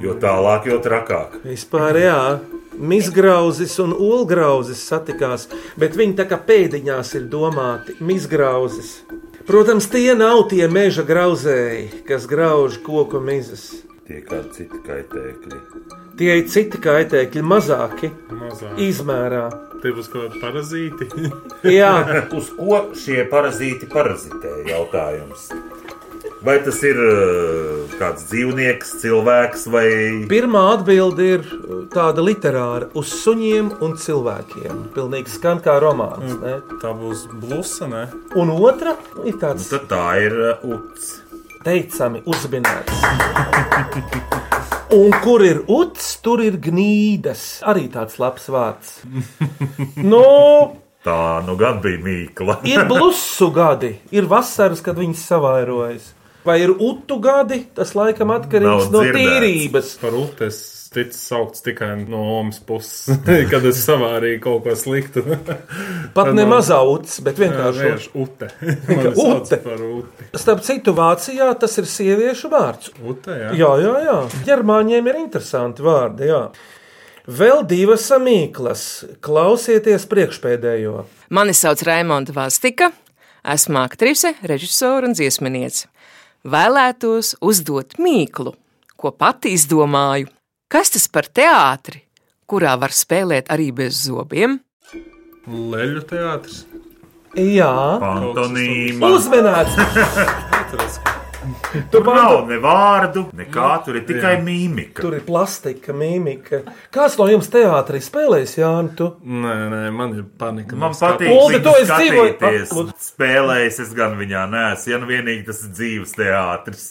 [0.00, 1.38] Jo tālāk, jo trakāk.
[1.44, 2.20] Vispār, jā,
[2.80, 5.48] mizgrauzis un olgrauzis satikās,
[5.80, 9.00] bet viņi tā kā pēdiņās ir domāti mizgrauzis.
[9.48, 13.70] Protams, tie nav tie meža grauzēji, kas grauž koku mizas.
[14.06, 15.58] Tie kādi citi kaitēkļi.
[16.20, 18.76] Tie ir citi kaitēkļi, mazāki Mazāk.
[18.84, 19.44] izmērā.
[19.80, 21.08] Tie būs kaut kādi parazīti.
[21.64, 21.94] Jā,
[22.36, 24.58] Uz ko šie parazīti parazitē?
[24.68, 25.48] Jautājums.
[26.40, 29.86] Vai tas ir eh, kāds dzīvnieks, cilvēks vai
[30.30, 34.78] pirmā atbilde ir uh, tāda literāra- uz suņiem un cilvēkiem.
[34.94, 36.32] Pilnīgi skan kā romāns.
[36.40, 36.54] Ne?
[36.80, 38.06] Tā būs blusa, ne?
[38.40, 38.94] Un otra
[39.28, 41.18] ir tāds tad tā ir eh, uts?
[41.60, 43.02] teicami uzminēts.
[44.96, 47.60] Un kur ir uts, tur ir gnīdas.
[47.68, 48.94] Arī tāds labs vārds.
[50.00, 50.24] Nu,
[51.04, 52.58] Tā nu gan bija mīkla.
[52.68, 56.10] ir blusu gadi, ir vasaras, kad viņas savairojas.
[56.44, 59.18] Vai ir utu gadi, tas laikam atkarīgs Nav no dzirdēts.
[59.20, 59.90] tīrības.
[60.00, 63.20] Par upti es ticu saukts tikai no Omas puses,
[63.52, 65.22] kad es savārīju kaut ko sliktu.
[66.16, 67.84] Pat ne mazā uts, bet vienkārši.
[67.84, 68.48] Vienkārši ute.
[69.26, 69.60] Ute.
[69.62, 70.30] par uti.
[70.40, 72.90] Starp citu, Vācijā tas ir sieviešu vārds.
[73.04, 73.52] Ute, jā.
[73.60, 74.18] Jā, jā, jā.
[74.48, 76.30] Ģermāņiem ir interesanti vārdi.
[76.32, 76.42] Jā.
[77.30, 78.82] Vēl divas samīklas.
[79.22, 81.04] Klausieties priekšpēdējo.
[81.36, 82.90] Mani sauc Raimonda Vastika,
[83.46, 85.86] esmu aktrise, režisore un dziesminiece.
[86.40, 88.54] Vēlētos uzdot mīklu,
[88.96, 90.30] ko pati izdomāju.
[90.72, 92.00] Kas tas par teātri,
[92.48, 94.56] kurā var spēlēt arī bez zobiem?
[95.50, 96.64] Leļu teātris.
[97.36, 99.12] Jā, Pantonīma.
[99.14, 99.76] uzmanīts.
[101.40, 105.00] Ka Tur Nav ne vārdu, nekā tur ir tikai mīmika.
[105.00, 106.60] Tur ir plastika, mīmika.
[106.92, 108.92] Kāds no jums teātrī spēlēs, Jānis?
[108.98, 109.06] Tu?
[109.24, 110.76] Nē, nē, man ir panika.
[110.76, 112.66] Man patīk, es dzīvoju- skatīties.
[112.68, 112.96] Ah, lūdzu.
[113.06, 116.84] Spēlējis es gan viņā neesmu, ja nu vienīgi tas ir dzīves teātris.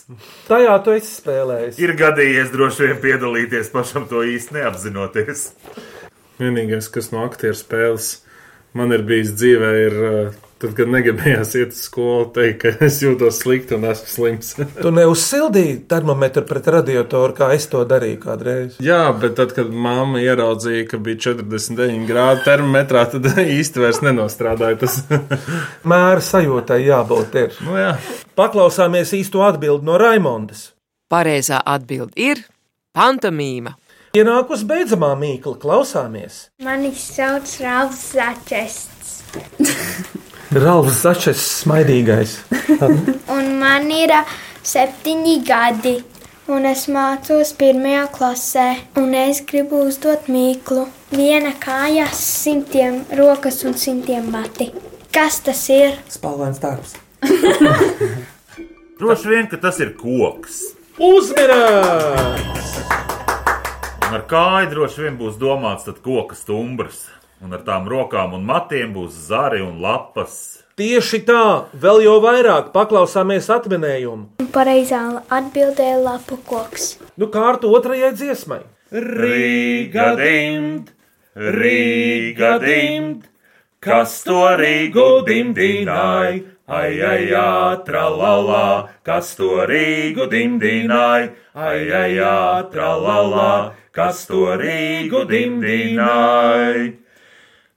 [0.49, 1.79] Tajā tu esi spēlējis.
[1.85, 5.51] Ir gadījies droši vien piedalīties pašam to īsti neapzinoties.
[6.39, 8.21] Vienīgais, kas no aktieru spēles
[8.73, 12.99] man ir bijis dzīvē, ir uh, tad, kad negribējās iet uz skolu, teikt, ka es
[13.03, 14.51] jūtos slikti un esmu slims.
[14.79, 18.77] Tu neuzsildīji termometru pret radiatoru, kā es to darīju kādreiz.
[18.83, 24.81] Jā, bet tad, kad mamma ieraudzīja, ka bija 49 grādi termometrā, tad īsti vairs nenostrādāja
[24.83, 25.01] tas.
[25.89, 27.59] Mēra sajūtai jābūt ir.
[27.67, 27.93] nu, jā.
[28.39, 30.69] Paklausāmies īsto atbildi no Raimondas.
[31.09, 32.43] Pareizā atbilde ir
[32.95, 33.75] pantomīma.
[34.17, 36.47] Ienākus beidzamā mīkla, klausāmies.
[36.65, 39.19] Mani sauc Rāvs Začests.
[40.49, 42.39] Ralfs Začes, smaidīgais.
[43.35, 44.09] Un man ir
[44.65, 45.99] septiņi gadi.
[46.49, 48.63] un es mācos pirmajā klasē,
[48.97, 50.87] un es gribu uzdot mīklu.
[51.13, 54.71] Viena kājas, simtiem rokas un simtiem mati.
[55.13, 55.93] Kas tas ir?
[56.09, 56.95] Spalvains darbs.
[58.99, 60.73] Droši vien, ka tas ir koks.
[60.97, 62.73] Uzmanīgs!
[64.09, 67.05] Un ar kāju droši vien būs domāts tad koka stumbrs.
[67.39, 70.33] Un ar tām rokām un matiem būs zari un lapas.
[70.79, 74.43] Tieši tā, vēl jau vairāk paklausāmies atminējumu.
[74.51, 76.97] Pareizā atbildēja lapu koks.
[77.15, 78.59] Nu, kārtu otrajai dziesmai.
[78.91, 80.91] Rīga dimt,
[81.39, 83.27] Rīga dimt,
[83.79, 86.43] kas to Rīgu dimdināja?
[86.69, 87.25] Ai, ai,
[87.87, 91.31] tralalā, kas to Rīgu dimdināja?
[91.55, 93.53] Ai, ai, ai, tralalā,
[93.95, 96.89] kas to Rīgu dimdināja?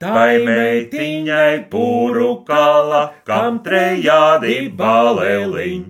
[0.02, 5.84] Tai meitiņai pūru kala, kam trejādi baleliņ.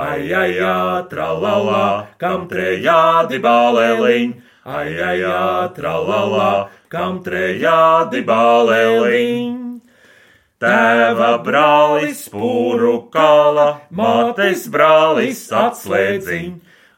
[0.00, 4.32] Ai, ai, ai, tralalā, kam trejādi baleliņ.
[4.64, 9.60] Ai, ai, ai, tralalā, kam trejādi baleliņ.
[10.64, 16.50] Tēva brālis pūru kala, mātes brālis atslēdziņ.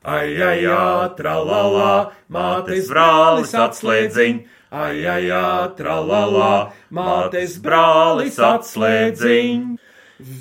[0.07, 1.93] Ai, ai, ai, tralalā,
[2.31, 4.43] mātes brālis atslēdziņ.
[4.73, 5.29] Ai, ai,
[5.77, 9.67] tralalā, mātes brālis atslēdziņ.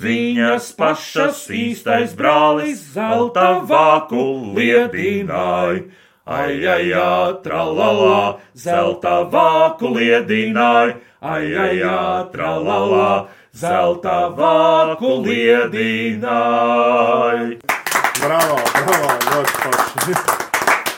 [0.02, 4.22] Viņas pašas īstais brālis zelta vāku
[4.56, 5.84] liedināja.
[6.24, 6.88] Ai, ai,
[7.44, 10.96] tralalā, zelta vāku liedināja.
[11.20, 11.84] Ai, ai,
[12.32, 16.62] tralalā, zelta vāku liedināja.
[18.22, 20.41] Bravo, bravo, ļoti forši.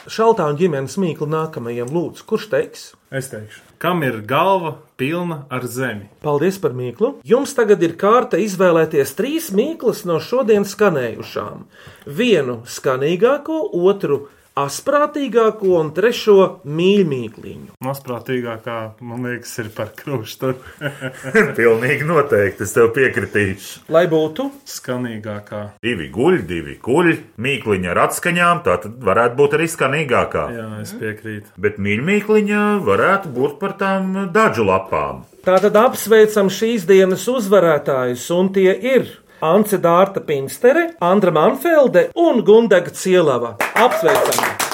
[0.04, 2.82] Šaltā un ģimenes mīklu nākamajam lūdzu, kurš teiks?
[3.08, 6.10] Es teikšu, kam ir galva pilna ar zemi?
[6.20, 7.14] Paldies par mīklu.
[7.24, 11.64] Jums tagad ir kārta izvēlēties trīs mīklas no šodienas skanējušām.
[12.20, 14.26] Vienu skanīgāko, otru
[14.58, 16.36] asprātīgāko un trešo
[16.66, 17.74] mīļmīkliņu.
[17.84, 20.54] Masprātīgākā, man liekas, ir par krustu.
[21.58, 23.84] Pilnīgi noteikti, es tev piekritīšu.
[23.94, 25.64] Lai būtu Skanīgākā.
[25.84, 27.12] Divi guļ, divi kuļ,
[27.42, 30.46] mīkliņa ar atskaņām, tā tad varētu būt arī skanīgākā.
[30.54, 31.54] Jā, es piekrītu.
[31.60, 35.24] Bet mīļmīkliņa varētu būt par tām dažu lapām.
[35.44, 39.10] Tātad apsveicam šīs dienas uzvarētājus, un tie ir
[39.44, 43.56] Ance Dārta Pinstere, Andra Manfelde un Gundaga Cielava.
[43.74, 44.72] Apsveicam!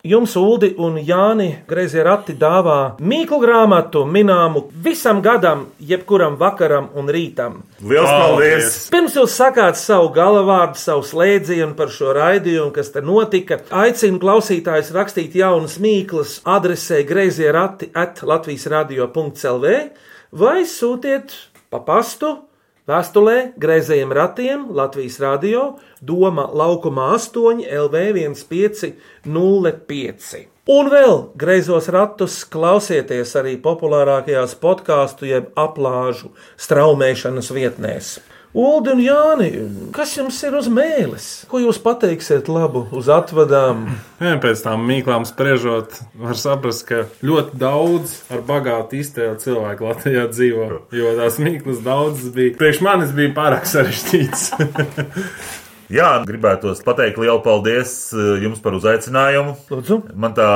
[0.00, 7.12] Jums, Uldi un Jāni, grazē rati dāvā mīklu grāmatu minējumu visam gadam, jebkuram vakaram un
[7.12, 7.58] rītam.
[7.84, 8.78] Lielas paldies!
[8.94, 14.94] Pirms jūs sakāt savu galvādu, savu slēdzienu par šo raidījumu, kas te notika, aicinu klausītājus
[14.96, 19.76] rakstīt jaunas mīklas adresē grazē rati at Latvijas radio.clv
[20.32, 21.36] vai sūtiet
[21.70, 22.32] pa pastu
[22.90, 30.48] vēstulē greizējiem ratiem Latvijas radio Doma laukumā 8 LV 1505.
[30.70, 36.30] Un vēl greizos ratus klausieties arī populārākajās podkāstu jeb aplāžu
[36.60, 38.20] straumēšanas vietnēs.
[38.50, 39.48] Ulu un Jāni,
[39.94, 41.26] kas jums ir uz mēles?
[41.46, 43.84] Ko jūs pateiksiet labu uz atvadām?
[44.18, 50.26] Jā, pēc tam mīklām spriežot, var saprast, ka ļoti daudz ar bagātu iztēli cilvēku Latvijā
[50.34, 50.66] dzīvo.
[50.98, 52.56] Jo tās mīklas daudzas bija.
[52.58, 54.48] Priekš manis bija pārāk sarežģītas.
[56.00, 59.56] Jā, gribētos pateikt lielu paldies eh, jums par uzaicinājumu.
[59.70, 60.02] Lūdzu.
[60.18, 60.50] Man tā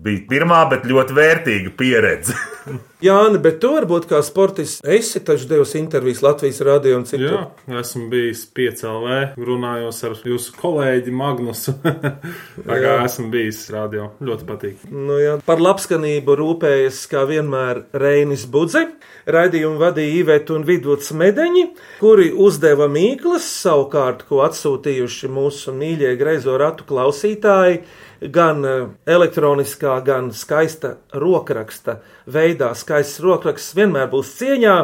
[0.00, 2.36] bija pirmā, bet ļoti vērtīga pieredze.
[3.00, 7.30] Jāni, bet tu varbūt kā sportists esi taču devis intervijas Latvijas radio un citur.
[7.32, 11.78] Jā, esmu bijis piecēlē, runājos ar jūsu kolēģi Magnusu.
[12.68, 14.84] Tā kā esmu bijis radio, ļoti patīk.
[14.92, 15.38] Nu, jā.
[15.46, 18.84] Par labskanību rūpējas kā vienmēr Reinis Budze.
[19.30, 21.64] Raidījumu vadīja Iveta un Vidvuds Medeņi,
[22.00, 27.82] kuri uzdeva mīklas, savukārt, ko atsūtījuši mūsu mīļie greizo ratu klausītāji,
[28.20, 32.74] gan eh, elektroniskā, gan skaista rokraksta veidā.
[32.76, 34.76] Skaists rokraksts vienmēr būs cieņā.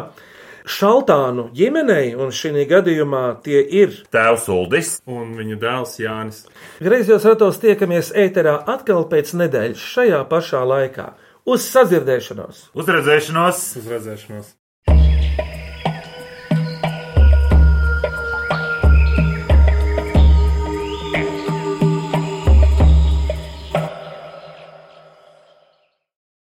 [0.67, 6.41] Šaltānu ģimenei, un šī gadījumā tie ir Tēvs Uldis un viņa dēls Jānis.
[6.83, 11.13] Griezos ratos tiekamies ēterā atkal pēc nedēļas šajā pašā laikā.
[11.47, 12.65] Uz sadzirdēšanos!
[12.75, 13.67] Uz redzēšanos!
[13.79, 14.56] Uz redzēšanos!